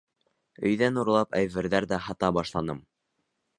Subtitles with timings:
[0.69, 2.83] Өйҙән урлап әйберҙәр ҙә һата башланым.